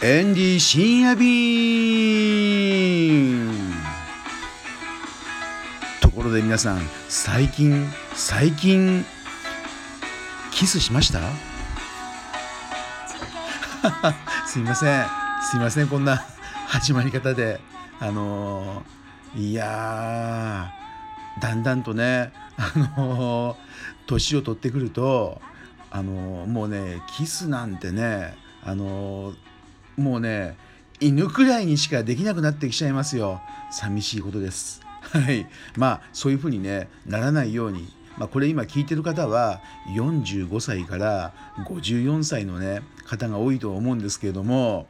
[0.00, 3.50] エンディ深夜便
[6.00, 9.04] ところで皆さん最近最近
[10.52, 11.18] キスしました？
[14.46, 15.06] すいません。
[15.50, 16.24] すいませんこんな
[16.68, 17.60] 始まり方で。
[18.00, 20.70] あのー、いや
[21.40, 23.56] だんだんとねあのー、
[24.06, 25.40] 年を取ってくると
[25.90, 29.34] あのー、もうねキスなんてねあの
[29.98, 30.56] もうね
[31.00, 33.40] 犬くらいにしかできなくなってきちゃいますよ。
[33.70, 34.80] 寂しいことです。
[35.12, 35.46] はい。
[35.76, 37.96] まあそういうふうにねならないように。
[38.16, 39.60] まあ、これ今聞いてる方は
[39.94, 41.32] 45歳から
[41.68, 44.88] 54歳のね方が多いと思うんですけれども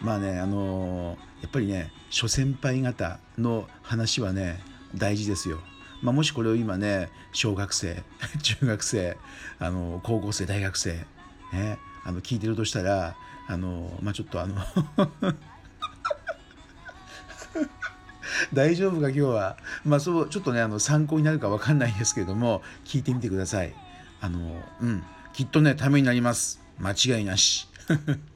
[0.00, 4.60] まあねあのやっぱりね諸先輩方の話はね
[4.94, 5.60] 大事ですよ。
[6.00, 8.02] まあ、もしこれを今ね小学生
[8.40, 9.18] 中学生
[9.58, 11.04] あの高校生大学生、
[11.52, 13.14] ね、あの聞いてるとしたら
[13.50, 14.54] あのまあちょっとあの
[18.52, 19.56] 大丈夫か今日は。
[19.84, 23.74] まあそうちょっとねあの参考になるか分かんないですけども聞いてみてください。
[24.20, 25.02] あのうん。
[25.32, 26.62] きっとねためになります。
[26.78, 27.66] 間違いなし。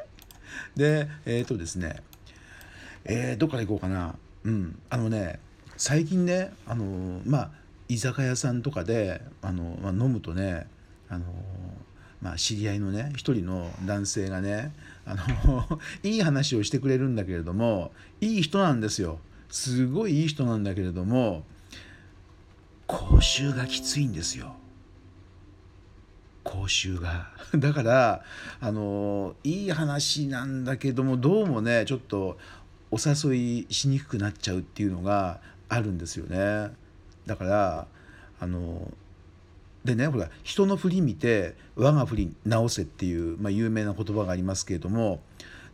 [0.76, 2.02] でえっ、ー、とですね。
[3.04, 4.14] えー、どっから行こうかな。
[4.44, 4.78] うん。
[4.88, 5.40] あのね
[5.76, 7.50] 最近ねあのまあ
[7.86, 10.66] 居酒屋さんとかであの、まあ、飲むとね
[11.10, 11.26] あの
[12.22, 14.72] まあ、知り合いのね一人の男性がね
[15.04, 19.20] あの いい話をしてくれるんだけれどもいい人なんですよ。
[19.50, 21.44] すごいいい人なんだけれども
[22.86, 24.56] 口臭がきついんですよ。
[26.44, 27.30] 口臭が。
[27.56, 28.24] だから
[28.60, 32.38] あのいい話なんだけどもどうもねちょっと
[32.90, 36.72] お誘いしにくくなっちゃうっていうのがあるんですよね。
[37.26, 37.86] だから
[38.40, 38.92] あの
[39.84, 45.20] でねほら人の振り見て我が振り直せっていう、まあ、有名な言葉がありますけれども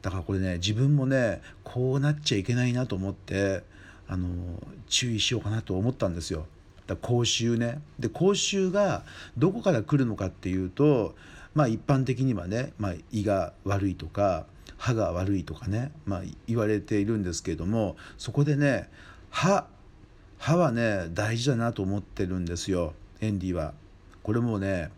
[0.03, 3.63] だからこれね自分もねこうなっちゃいけないなと思って
[4.07, 4.29] あの
[4.89, 6.47] 注意しようかなと思ったんですよ。
[6.87, 9.05] だ口臭ねで口臭が
[9.37, 11.15] どこから来るのかっていうと
[11.55, 14.47] まあ一般的にはね、まあ、胃が悪いとか
[14.79, 18.89] 歯が悪いとかね、まあ、言われているんですけれどもそこでね
[19.29, 19.67] 歯
[20.39, 23.75] 歯はね大事だなと思ってるんですよエンディは。
[24.29, 24.91] これもね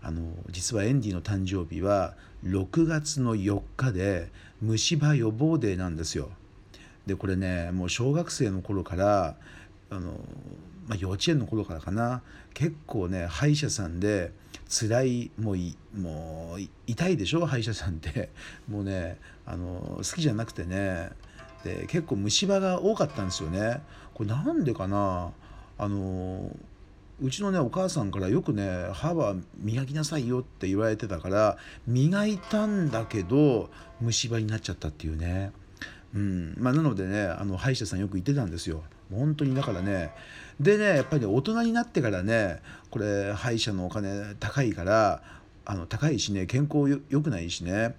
[0.00, 4.30] あの実はエンディの誕生日は6月の4日で
[4.62, 6.30] 虫歯予防デーなんですよ。
[7.04, 9.34] でこれねもう小学生の頃から
[9.90, 10.12] あの、
[10.86, 12.22] まあ、幼稚園の頃からかな
[12.54, 14.30] 結構ね歯医者さんで
[14.68, 17.44] 辛いもういもう痛いでしょ？
[17.46, 18.30] 歯医者さんって
[18.70, 21.10] もうねあの好きじゃなくてね
[21.64, 23.82] で結構虫歯が多かったんですよね。
[24.14, 25.32] これなんでかな？
[25.80, 26.56] あの
[27.20, 31.56] うちのねお母さんからよくね歯は磨きなさいよって言われてたから
[31.86, 33.70] 磨いたんだけど
[34.00, 35.52] 虫歯になっちゃったっていうね、
[36.14, 36.54] うん。
[36.58, 38.82] まあ、なのでねあの歯医者さんよく行ってたんですよ。
[39.12, 40.12] 本当にだからね。
[40.60, 45.22] でねやっぱり、ね、大人になってからねこれ歯医者のお金高いから
[45.64, 47.96] あの高いしね健康よよくないしね。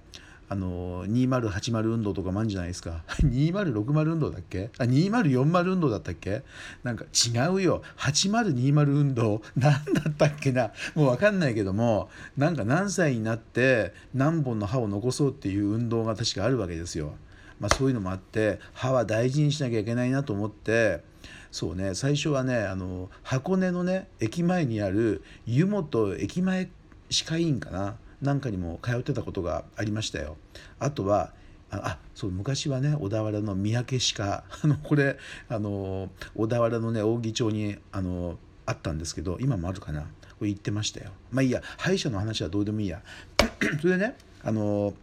[0.51, 3.03] あの2080運動とかもあるんじゃないですか。
[3.23, 4.71] 2060運動だっけ？
[4.79, 6.41] あ2040運動だったっけ？
[6.83, 7.83] なんか違うよ。
[7.97, 9.41] 8020運動。
[9.55, 10.71] 何だったっけな？
[10.95, 17.13] もう分かんないけどもなんか何歳になって何本の歯を残そうっていう運動が確かあるわけですよ。
[17.59, 21.03] まあ、そういうのもあって歯は大事にしなきゃいけないなと思って
[21.51, 26.69] そうね最初はねあの箱根のね駅前にある湯本駅前
[27.09, 27.97] 歯科医院かな。
[28.21, 30.37] なんかにも通ってたことがありましたよ。
[30.79, 31.31] あとは
[31.71, 40.07] あそう昔はね小田原の三宅歯科 あのこれあの小田原のね扇町にあのあったんですけど今もあるかなこ
[40.45, 41.11] れ言ってましたよ。
[41.31, 43.01] まあいいや歯医者の話はどうでもいいや。
[43.81, 44.93] それでねあの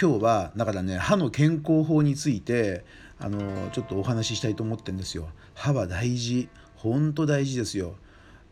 [0.00, 2.84] 今日はだからね歯の健康法について
[3.18, 5.28] あのちょっとお話ししたいと思ってるんですよ。
[5.54, 7.96] 歯は大事本当大事ですよ。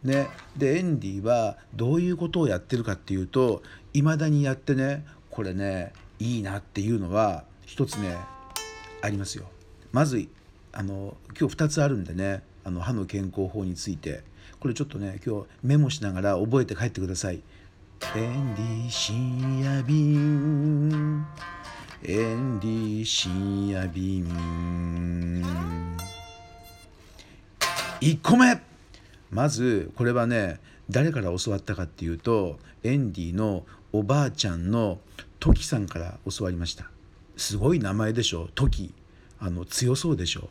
[0.05, 3.63] ね、でエンディはどういうことをやってるかっていうと
[3.93, 8.17] いまだにやってねこれねいいなっていうのは一つね
[9.01, 9.45] ありますよ。
[9.93, 10.29] まず
[10.73, 14.31] あの今日2つあるんでねあの歯の健康法について。
[14.63, 17.43] これちょっとね今日メモしながら覚えて帰ってください。
[18.15, 21.27] エンディ深夜便。
[22.05, 24.25] エンディ深夜便。
[28.01, 28.72] 1個目。
[29.33, 35.01] まずこれはね誰から教わったかっていうとエンディのおばあちゃんの
[35.41, 36.91] トキさんから教わりました。
[37.37, 38.49] すごい名前でしょ？
[38.55, 38.93] トキ。
[39.41, 40.49] あの強そうでしょ？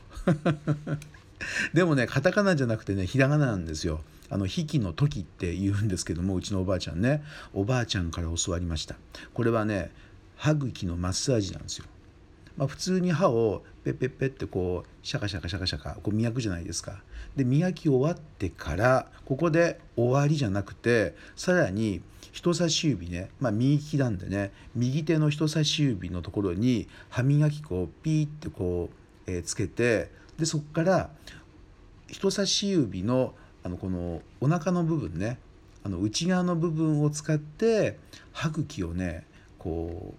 [1.74, 4.01] でもねカタカナじゃなくてねひらがななんですよ。
[4.30, 7.24] あの引きの時って言うんですけどもうちのおばあちゃんね。
[7.54, 8.95] おばあちゃんから教わりました。
[9.33, 9.92] これはね
[10.38, 11.86] 歯茎のマッサージなんですよ。
[12.57, 17.01] まあ、普通に歯をペッペッペッってこうシャカシャカシャカシャカこう磨くじゃないですか。
[17.36, 22.01] で磨き終わってからここで終わりじゃなくてさらに
[22.31, 28.89] 人差し指ね、まあ、右利きなんでね右手の人差し指のところに歯磨き粉をピーってこ
[29.28, 31.10] う、えー、つけてでそこから
[32.07, 33.33] 人差し指の
[33.63, 35.38] あのこのお腹の部分ね
[35.83, 37.98] あの内側の部分を使って
[38.31, 39.25] 歯茎をね
[39.60, 40.16] こ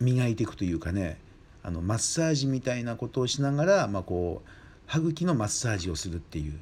[0.00, 1.18] う磨いていくというかね
[1.68, 4.48] あのマッサージみたいなことをしながら、まあ、こう
[4.86, 6.58] 歯茎のマッサージをするっていう、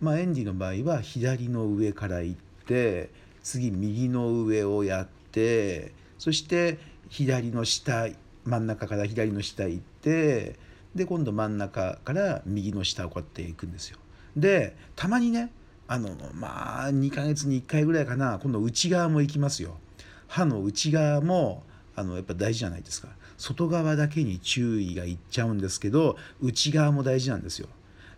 [0.00, 3.10] まあ、エンディの場合は左の上から行って
[3.44, 8.08] 次右の上をやってそして左の下
[8.44, 10.56] 真ん中から左の下行って
[10.92, 13.98] で今度真ん中から右の下をこうやっていくんですよ。
[14.36, 15.52] でたまにね
[15.86, 19.78] あのまあ2ヶ月に1回ぐらいかな今度内側も行きますよ。
[20.26, 21.62] 歯の内側も
[21.94, 23.08] あのやっぱ大事じゃないですか
[23.38, 27.68] 外側だけに注意がいっちゃうんですけど内側も大事なんですよ。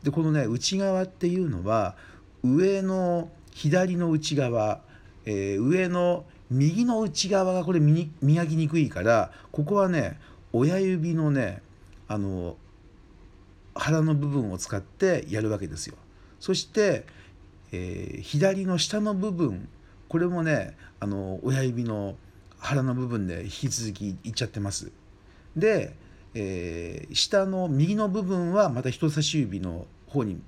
[0.03, 1.95] でこのね内側っていうのは
[2.43, 4.81] 上の左の内側、
[5.27, 10.19] えー、上の右の内側がこれ磨きにくいからここはね
[10.53, 11.63] 親指のね
[12.09, 12.57] あの
[13.75, 15.97] 腹の部分を使ってやるわけですよ。
[16.41, 17.05] そして、
[17.73, 19.69] えー、左の下の部分
[20.09, 22.17] これもねあの親指の
[22.59, 24.91] 腹の部分で引き続きいっちゃってます。
[25.57, 25.97] で、
[26.35, 30.41] えー、下の右の部分はまた人差し指の方に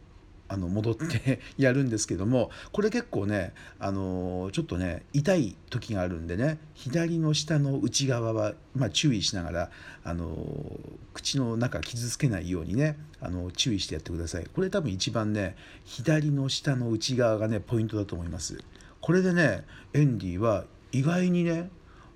[0.52, 9.70] あの戻って やるんですけどもこれ結構ね、あのちょっとね痛い時があるんでね左の下の内側は、まあ、注意しながら、
[10.04, 10.78] あの
[11.14, 14.46] 口の中傷つけないようにね、あの注意してやってください。
[14.52, 18.58] これ多分一番ね左の下の内側がねポイントだと思います。
[19.00, 19.64] これでね
[19.94, 21.70] エンディは意外にね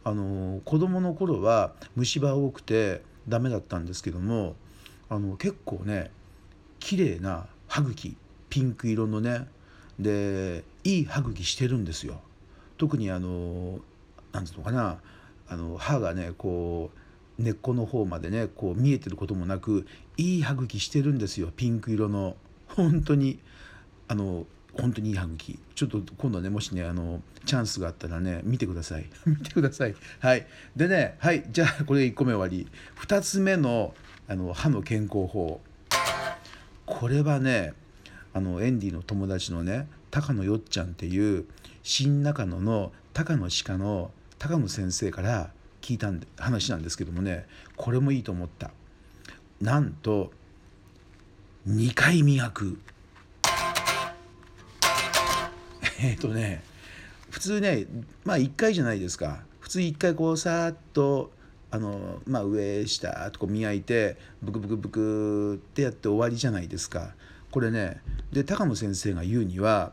[0.07, 4.55] あの子供の頃は虫歯多くてダメだったんですけども
[5.09, 6.13] あの結構ね
[6.79, 8.17] 綺麗な歯茎
[8.49, 9.49] ピンク色のね
[9.99, 12.21] でいい歯茎してるんですよ。
[12.79, 13.81] 特にあの
[14.31, 15.01] なんつうのかな
[15.49, 16.93] あの歯がねこ
[17.41, 22.37] う根っこの方までねこう見えてることもなくいい歯茎してるんですよピンク色の
[22.69, 23.41] 本当に
[24.07, 24.47] あの
[24.79, 25.59] 本当にいい歯茎。
[25.75, 29.07] ちょっと今度はねもしねあのチャンスがあったらね見てください。
[29.27, 29.95] 見てください。
[30.21, 30.47] はい。
[30.75, 31.45] でねはい。
[31.51, 32.69] じゃあこれ1個目終わり。
[33.01, 33.95] 2つ目の
[34.29, 35.61] あの歯の健康法。
[36.85, 37.75] これはね
[38.33, 41.47] あのエンディの友達のね高野よっちゃんっていう
[41.83, 45.51] 新中野の高野歯科の高野先生から
[45.81, 47.47] 聞いたんで話なんですけどもね
[47.77, 48.71] これもいいと思った。
[49.61, 50.31] なんと
[51.67, 52.79] 2回磨く。
[56.01, 56.63] えっ、ー、とね
[57.31, 57.87] 普通ね
[58.25, 59.45] まあ1回じゃないですか。
[59.61, 61.33] 普通1回こうさーっと
[61.71, 67.15] あのまあ上下とこう磨いてブクブクブクってやって終わりじゃないですか。
[67.51, 68.01] これね
[68.33, 69.93] で高野先生が言うには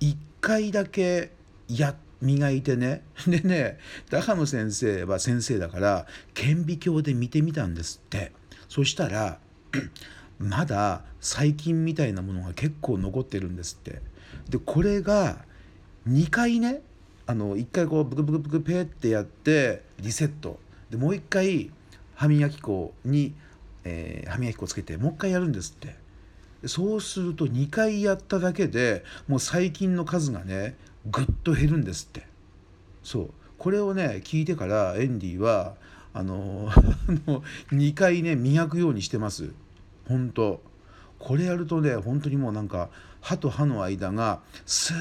[0.00, 1.32] 1回だけ
[1.68, 3.02] や磨いてね。
[3.26, 3.78] でね
[4.10, 8.32] 高野先生は先生だから顕微鏡で見てみたんですって。
[8.68, 9.40] そしたら
[10.38, 14.00] まだ細菌みたいなものが結構残ってるんですって。
[14.48, 15.44] でこれが
[16.08, 16.82] 2回ね
[17.26, 20.58] あの1回こうブクブクブクペってやってリセット。
[20.90, 21.70] でもう1回
[22.14, 23.34] 歯磨き粉に、
[23.84, 25.96] えー、歯磨き粉つけてもう1回やるんですって。
[26.66, 32.26] そうすると2回やっただけでもう細菌の数がねぐっと減るんですって。
[33.02, 33.30] そう。
[33.58, 35.74] これをね聞いてからエンディは
[36.14, 36.70] あの
[37.70, 39.50] 2 回ね磨くようにしてます。
[40.06, 40.62] 本当。
[41.18, 44.96] これやるとね本当にもうなんか歯と歯の間がスー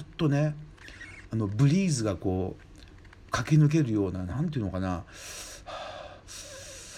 [0.00, 0.54] ッとね
[1.32, 5.04] あのブリーズがこう駆け抜けるような何て言うのかな。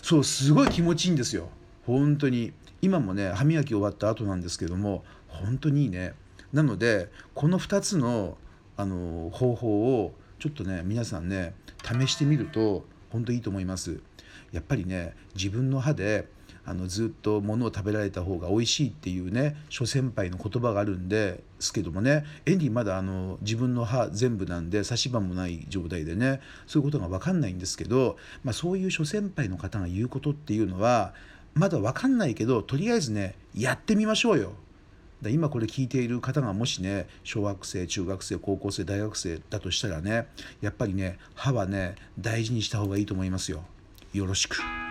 [0.03, 1.49] そうすごい気持ちいいんですよ。
[1.87, 2.53] 本当に。
[2.83, 6.13] 今もね歯磨き終わった後なんですけども本当にいいね。
[6.53, 8.37] なのでこの2つの
[8.77, 14.01] あの方法をちょっとね皆さんね試してみると本当いいと思います。
[14.53, 16.29] やっぱりね自分の歯で
[16.67, 31.15] あのずっと物を食べられた方が美味しいっていうね諸先輩の言葉があるんですけどもねエンディまだあの自分の歯全部なんで差し歯もない状態でねそういうことが分かんないんですけど、まあ、そういう諸先輩の方が言うことっていうのは
[31.53, 34.53] まだ分かんないけどとりあえずねやってみましょうよ。
[35.31, 40.27] 今これ聞いている方がもしね小学生中学生高校生大学生だとしたらね
[40.61, 43.65] やっぱりね歯はね大事にした方がいいと思いますよ。
[44.13, 44.84] よろしく。